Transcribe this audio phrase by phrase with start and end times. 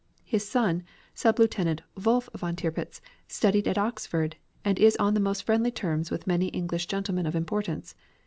[0.23, 0.81] His son,
[1.13, 4.35] Sub Lieutenant Wolf Von Tirpitz, studied at Oxford,
[4.65, 7.93] and is on the most friendly terms with many English gentlemen of importance.